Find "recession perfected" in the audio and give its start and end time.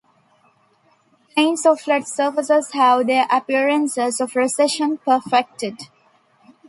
4.35-5.79